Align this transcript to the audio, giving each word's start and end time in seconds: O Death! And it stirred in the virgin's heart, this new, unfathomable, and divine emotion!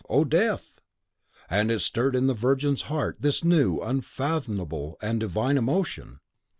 O 0.09 0.23
Death! 0.23 0.81
And 1.47 1.69
it 1.69 1.81
stirred 1.81 2.15
in 2.15 2.25
the 2.25 2.33
virgin's 2.33 2.81
heart, 2.89 3.17
this 3.21 3.43
new, 3.43 3.77
unfathomable, 3.81 4.97
and 4.99 5.19
divine 5.19 5.59
emotion! 5.59 6.21